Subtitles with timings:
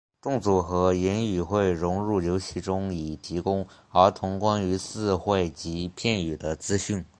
[0.19, 7.05] 动作和言语会融入游戏中以提供儿童关于字汇及片语的资讯。